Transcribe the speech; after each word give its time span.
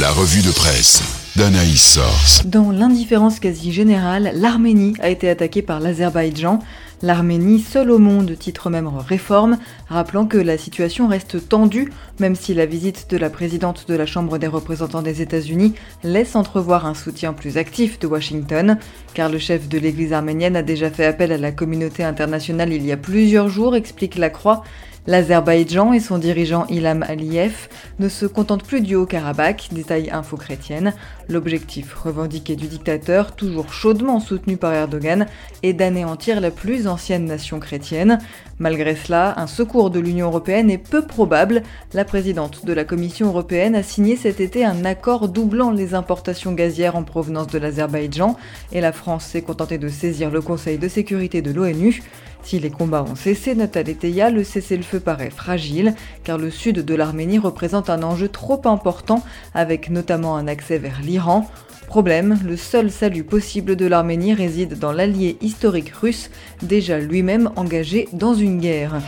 La 0.00 0.12
revue 0.12 0.42
de 0.42 0.52
presse 0.52 1.02
d'Anaïs 1.34 1.94
Source. 1.94 2.46
Dans 2.46 2.70
l'indifférence 2.70 3.40
quasi 3.40 3.72
générale, 3.72 4.30
l'Arménie 4.32 4.94
a 5.00 5.08
été 5.08 5.28
attaquée 5.28 5.60
par 5.60 5.80
l'Azerbaïdjan. 5.80 6.60
L'Arménie, 7.02 7.58
seule 7.58 7.90
au 7.90 7.98
monde, 7.98 8.38
titre 8.38 8.70
même 8.70 8.86
réforme, 8.86 9.58
rappelant 9.88 10.26
que 10.26 10.38
la 10.38 10.56
situation 10.56 11.08
reste 11.08 11.48
tendue, 11.48 11.92
même 12.20 12.36
si 12.36 12.54
la 12.54 12.66
visite 12.66 13.10
de 13.10 13.16
la 13.16 13.28
présidente 13.28 13.86
de 13.88 13.94
la 13.94 14.06
Chambre 14.06 14.38
des 14.38 14.46
représentants 14.46 15.02
des 15.02 15.20
États-Unis 15.20 15.74
laisse 16.04 16.36
entrevoir 16.36 16.86
un 16.86 16.94
soutien 16.94 17.32
plus 17.32 17.56
actif 17.56 17.98
de 17.98 18.06
Washington, 18.06 18.78
car 19.14 19.28
le 19.28 19.38
chef 19.38 19.68
de 19.68 19.78
l'Église 19.78 20.12
arménienne 20.12 20.54
a 20.54 20.62
déjà 20.62 20.90
fait 20.90 21.06
appel 21.06 21.32
à 21.32 21.38
la 21.38 21.50
communauté 21.50 22.04
internationale 22.04 22.72
il 22.72 22.86
y 22.86 22.92
a 22.92 22.96
plusieurs 22.96 23.48
jours, 23.48 23.74
explique 23.74 24.16
la 24.16 24.30
Croix. 24.30 24.62
L'Azerbaïdjan 25.08 25.94
et 25.94 26.00
son 26.00 26.18
dirigeant 26.18 26.66
Ilham 26.66 27.02
Aliyev 27.02 27.68
ne 27.98 28.10
se 28.10 28.26
contentent 28.26 28.62
plus 28.62 28.82
du 28.82 28.94
Haut-Karabakh, 28.94 29.70
détaille 29.72 30.10
Info 30.10 30.36
Chrétienne. 30.36 30.92
L'objectif 31.30 31.94
revendiqué 31.94 32.56
du 32.56 32.66
dictateur, 32.66 33.34
toujours 33.34 33.72
chaudement 33.72 34.20
soutenu 34.20 34.58
par 34.58 34.74
Erdogan, 34.74 35.24
est 35.62 35.72
d'anéantir 35.72 36.42
la 36.42 36.50
plus 36.50 36.86
ancienne 36.86 37.24
nation 37.24 37.58
chrétienne. 37.58 38.18
Malgré 38.58 38.96
cela, 38.96 39.32
un 39.38 39.46
secours 39.46 39.88
de 39.88 39.98
l'Union 39.98 40.26
européenne 40.26 40.70
est 40.70 40.76
peu 40.76 41.06
probable. 41.06 41.62
La 41.94 42.04
présidente 42.04 42.66
de 42.66 42.72
la 42.74 42.84
Commission 42.84 43.28
européenne 43.28 43.76
a 43.76 43.82
signé 43.82 44.14
cet 44.14 44.40
été 44.40 44.62
un 44.62 44.84
accord 44.84 45.30
doublant 45.30 45.70
les 45.70 45.94
importations 45.94 46.52
gazières 46.52 46.96
en 46.96 47.02
provenance 47.02 47.46
de 47.46 47.58
l'Azerbaïdjan 47.58 48.36
et 48.72 48.82
la 48.82 48.92
France 48.92 49.24
s'est 49.24 49.40
contentée 49.40 49.78
de 49.78 49.88
saisir 49.88 50.30
le 50.30 50.42
Conseil 50.42 50.76
de 50.76 50.88
sécurité 50.88 51.40
de 51.40 51.50
l'ONU. 51.50 52.02
Si 52.42 52.58
les 52.58 52.70
combats 52.70 53.02
ont 53.02 53.16
cessé, 53.16 53.54
note 53.54 53.76
Aletheia, 53.76 54.30
le 54.30 54.42
cessez-le-feu 54.42 54.97
paraît 54.98 55.30
fragile, 55.30 55.94
car 56.24 56.38
le 56.38 56.50
sud 56.50 56.84
de 56.84 56.94
l'Arménie 56.94 57.38
représente 57.38 57.90
un 57.90 58.02
enjeu 58.02 58.28
trop 58.28 58.60
important, 58.64 59.22
avec 59.54 59.90
notamment 59.90 60.36
un 60.36 60.48
accès 60.48 60.78
vers 60.78 61.00
l'Iran. 61.02 61.48
Problème, 61.86 62.38
le 62.44 62.56
seul 62.56 62.90
salut 62.90 63.24
possible 63.24 63.74
de 63.74 63.86
l'Arménie 63.86 64.34
réside 64.34 64.78
dans 64.78 64.92
l'allié 64.92 65.38
historique 65.40 65.90
russe, 65.90 66.30
déjà 66.62 66.98
lui-même 66.98 67.50
engagé 67.56 68.08
dans 68.12 68.34
une 68.34 68.60
guerre. 68.60 69.00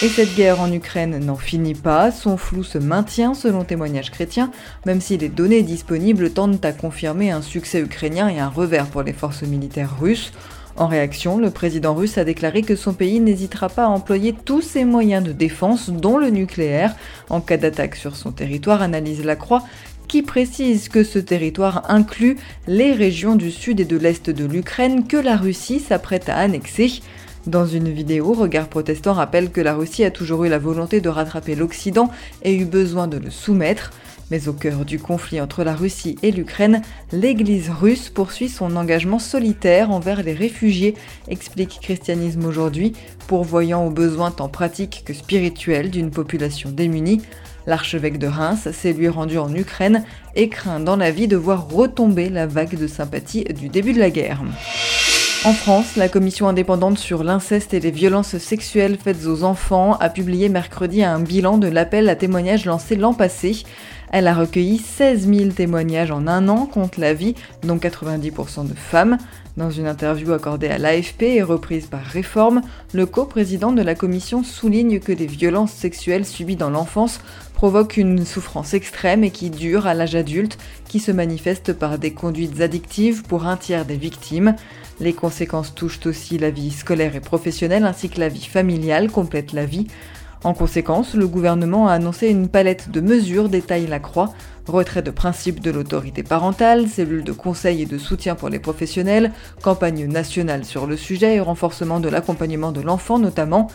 Et 0.00 0.08
cette 0.08 0.36
guerre 0.36 0.60
en 0.60 0.70
Ukraine 0.70 1.18
n'en 1.18 1.34
finit 1.34 1.74
pas, 1.74 2.12
son 2.12 2.36
flou 2.36 2.62
se 2.62 2.78
maintient 2.78 3.34
selon 3.34 3.64
témoignages 3.64 4.12
chrétiens, 4.12 4.52
même 4.86 5.00
si 5.00 5.18
les 5.18 5.28
données 5.28 5.64
disponibles 5.64 6.30
tendent 6.30 6.64
à 6.64 6.70
confirmer 6.70 7.32
un 7.32 7.42
succès 7.42 7.80
ukrainien 7.80 8.28
et 8.28 8.38
un 8.38 8.48
revers 8.48 8.86
pour 8.86 9.02
les 9.02 9.12
forces 9.12 9.42
militaires 9.42 9.98
russes. 9.98 10.32
En 10.78 10.86
réaction, 10.86 11.38
le 11.38 11.50
président 11.50 11.92
russe 11.92 12.18
a 12.18 12.24
déclaré 12.24 12.62
que 12.62 12.76
son 12.76 12.94
pays 12.94 13.18
n'hésitera 13.18 13.68
pas 13.68 13.86
à 13.86 13.88
employer 13.88 14.32
tous 14.32 14.62
ses 14.62 14.84
moyens 14.84 15.24
de 15.24 15.32
défense, 15.32 15.90
dont 15.90 16.18
le 16.18 16.30
nucléaire, 16.30 16.94
en 17.30 17.40
cas 17.40 17.56
d'attaque 17.56 17.96
sur 17.96 18.14
son 18.14 18.30
territoire, 18.30 18.80
analyse 18.80 19.24
la 19.24 19.34
Croix, 19.34 19.64
qui 20.06 20.22
précise 20.22 20.88
que 20.88 21.02
ce 21.02 21.18
territoire 21.18 21.90
inclut 21.90 22.36
les 22.68 22.92
régions 22.92 23.34
du 23.34 23.50
sud 23.50 23.80
et 23.80 23.84
de 23.84 23.96
l'est 23.96 24.30
de 24.30 24.44
l'Ukraine 24.44 25.08
que 25.08 25.16
la 25.16 25.36
Russie 25.36 25.80
s'apprête 25.80 26.28
à 26.28 26.36
annexer. 26.36 27.02
Dans 27.48 27.66
une 27.66 27.88
vidéo, 27.88 28.32
Regard 28.32 28.68
Protestant 28.68 29.14
rappelle 29.14 29.50
que 29.50 29.60
la 29.60 29.74
Russie 29.74 30.04
a 30.04 30.12
toujours 30.12 30.44
eu 30.44 30.48
la 30.48 30.58
volonté 30.58 31.00
de 31.00 31.08
rattraper 31.08 31.56
l'Occident 31.56 32.08
et 32.44 32.54
eu 32.54 32.64
besoin 32.64 33.08
de 33.08 33.18
le 33.18 33.30
soumettre. 33.30 33.90
Mais 34.30 34.48
au 34.48 34.52
cœur 34.52 34.84
du 34.84 34.98
conflit 34.98 35.40
entre 35.40 35.64
la 35.64 35.74
Russie 35.74 36.16
et 36.22 36.30
l'Ukraine, 36.30 36.82
l'Église 37.12 37.70
russe 37.70 38.10
poursuit 38.10 38.48
son 38.48 38.76
engagement 38.76 39.18
solitaire 39.18 39.90
envers 39.90 40.22
les 40.22 40.34
réfugiés, 40.34 40.94
explique 41.28 41.78
Christianisme 41.80 42.44
aujourd'hui, 42.44 42.92
pourvoyant 43.26 43.86
aux 43.86 43.90
besoins 43.90 44.30
tant 44.30 44.48
pratiques 44.48 45.02
que 45.06 45.14
spirituels 45.14 45.90
d'une 45.90 46.10
population 46.10 46.70
démunie. 46.70 47.22
L'archevêque 47.66 48.18
de 48.18 48.26
Reims 48.26 48.68
s'est 48.72 48.92
lui 48.92 49.08
rendu 49.08 49.38
en 49.38 49.54
Ukraine 49.54 50.04
et 50.34 50.48
craint 50.48 50.80
dans 50.80 50.96
la 50.96 51.10
vie 51.10 51.28
de 51.28 51.36
voir 51.36 51.68
retomber 51.68 52.28
la 52.30 52.46
vague 52.46 52.78
de 52.78 52.86
sympathie 52.86 53.44
du 53.44 53.68
début 53.68 53.92
de 53.92 53.98
la 53.98 54.10
guerre. 54.10 54.42
En 55.44 55.52
France, 55.52 55.94
la 55.96 56.08
commission 56.08 56.48
indépendante 56.48 56.98
sur 56.98 57.22
l'inceste 57.22 57.72
et 57.72 57.78
les 57.78 57.92
violences 57.92 58.38
sexuelles 58.38 58.98
faites 59.02 59.24
aux 59.24 59.44
enfants 59.44 59.96
a 60.00 60.10
publié 60.10 60.48
mercredi 60.48 61.04
un 61.04 61.20
bilan 61.20 61.58
de 61.58 61.68
l'appel 61.68 62.08
à 62.08 62.16
témoignages 62.16 62.64
lancé 62.64 62.96
l'an 62.96 63.14
passé. 63.14 63.62
Elle 64.10 64.26
a 64.26 64.34
recueilli 64.34 64.78
16 64.78 65.28
000 65.28 65.50
témoignages 65.50 66.10
en 66.10 66.26
un 66.26 66.48
an 66.48 66.66
contre 66.66 67.00
la 67.00 67.12
vie, 67.12 67.34
dont 67.62 67.76
90% 67.76 68.66
de 68.68 68.74
femmes. 68.74 69.18
Dans 69.58 69.70
une 69.70 69.88
interview 69.88 70.32
accordée 70.32 70.68
à 70.68 70.78
l'AFP 70.78 71.22
et 71.22 71.42
reprise 71.42 71.86
par 71.86 72.00
Réforme, 72.00 72.62
le 72.94 73.06
co-président 73.06 73.72
de 73.72 73.82
la 73.82 73.96
commission 73.96 74.44
souligne 74.44 75.00
que 75.00 75.10
les 75.10 75.26
violences 75.26 75.72
sexuelles 75.72 76.24
subies 76.24 76.56
dans 76.56 76.70
l'enfance 76.70 77.20
provoquent 77.54 77.96
une 77.96 78.24
souffrance 78.24 78.72
extrême 78.72 79.24
et 79.24 79.32
qui 79.32 79.50
dure 79.50 79.88
à 79.88 79.94
l'âge 79.94 80.14
adulte, 80.14 80.58
qui 80.86 81.00
se 81.00 81.10
manifeste 81.10 81.72
par 81.72 81.98
des 81.98 82.12
conduites 82.12 82.60
addictives 82.60 83.24
pour 83.24 83.46
un 83.46 83.56
tiers 83.56 83.84
des 83.84 83.96
victimes. 83.96 84.54
Les 85.00 85.12
conséquences 85.12 85.74
touchent 85.74 86.06
aussi 86.06 86.38
la 86.38 86.50
vie 86.50 86.70
scolaire 86.70 87.16
et 87.16 87.20
professionnelle 87.20 87.84
ainsi 87.84 88.08
que 88.08 88.20
la 88.20 88.28
vie 88.28 88.46
familiale, 88.46 89.10
complète 89.10 89.52
la 89.52 89.66
vie. 89.66 89.88
En 90.44 90.54
conséquence, 90.54 91.14
le 91.14 91.26
gouvernement 91.26 91.88
a 91.88 91.92
annoncé 91.92 92.28
une 92.28 92.48
palette 92.48 92.90
de 92.90 93.00
mesures, 93.00 93.48
détaille 93.48 93.88
la 93.88 93.98
Croix, 93.98 94.32
retrait 94.66 95.02
de 95.02 95.10
principe 95.10 95.60
de 95.60 95.70
l'autorité 95.70 96.22
parentale, 96.22 96.88
cellule 96.88 97.24
de 97.24 97.32
conseil 97.32 97.82
et 97.82 97.86
de 97.86 97.98
soutien 97.98 98.36
pour 98.36 98.48
les 98.48 98.60
professionnels, 98.60 99.32
campagne 99.62 100.06
nationale 100.06 100.64
sur 100.64 100.86
le 100.86 100.96
sujet 100.96 101.36
et 101.36 101.40
renforcement 101.40 101.98
de 101.98 102.08
l'accompagnement 102.08 102.70
de 102.70 102.80
l'enfant 102.80 103.18
notamment. 103.18 103.68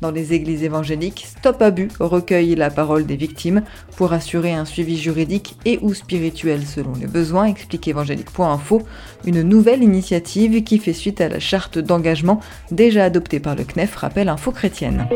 Dans 0.00 0.10
les 0.10 0.32
églises 0.32 0.62
évangéliques, 0.62 1.26
Stop 1.28 1.60
Abus 1.60 1.90
recueille 2.00 2.54
la 2.54 2.70
parole 2.70 3.04
des 3.04 3.16
victimes 3.16 3.62
pour 3.96 4.14
assurer 4.14 4.52
un 4.52 4.64
suivi 4.64 4.96
juridique 4.96 5.58
et 5.66 5.78
ou 5.82 5.92
spirituel 5.92 6.64
selon 6.64 6.94
les 6.94 7.06
besoins, 7.06 7.44
explique 7.44 7.86
évangélique.info, 7.86 8.82
une 9.26 9.42
nouvelle 9.42 9.82
initiative 9.82 10.64
qui 10.64 10.78
fait 10.78 10.94
suite 10.94 11.20
à 11.20 11.28
la 11.28 11.38
charte 11.38 11.78
d'engagement 11.78 12.40
déjà 12.70 13.04
adoptée 13.04 13.40
par 13.40 13.56
le 13.56 13.64
CNEF, 13.64 13.94
rappelle 13.96 14.30
Info 14.30 14.52
Chrétienne. 14.52 15.06